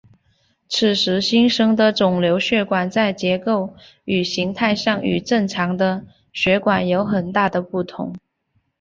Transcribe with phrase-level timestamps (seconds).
[0.67, 8.11] 此时新生成的肿瘤血管在结构与形态上与正常的血管有很大的不同。